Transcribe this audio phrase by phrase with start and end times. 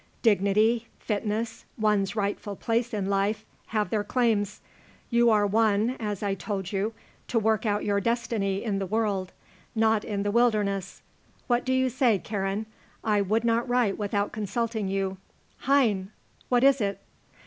[0.23, 4.59] Dignity, fitness, one's rightful place in life have their claims.
[5.11, 6.95] You are one, as I told you,
[7.27, 9.31] to work out your destiny in the world,
[9.75, 11.03] not in the wilderness.
[11.45, 12.65] What do you say, Karen?
[13.03, 15.17] I would not write without consulting you.
[15.67, 16.09] Hein!
[16.49, 16.99] What is it?"